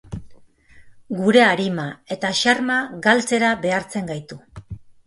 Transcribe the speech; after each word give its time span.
Gure 1.19 1.43
arima 1.49 1.85
eta 2.17 2.33
xarma 2.43 2.81
galtzera 3.07 3.55
behartzen 3.69 4.15
gaitu. 4.15 4.43